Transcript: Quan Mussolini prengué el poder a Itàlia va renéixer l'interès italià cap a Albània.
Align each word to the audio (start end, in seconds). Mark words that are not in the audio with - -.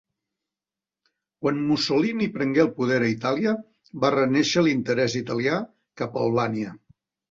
Quan 1.43 1.59
Mussolini 1.67 2.29
prengué 2.39 2.65
el 2.65 2.73
poder 2.81 2.99
a 3.05 3.11
Itàlia 3.13 3.55
va 4.07 4.15
renéixer 4.19 4.69
l'interès 4.69 5.23
italià 5.25 5.65
cap 6.05 6.23
a 6.23 6.29
Albània. 6.29 6.79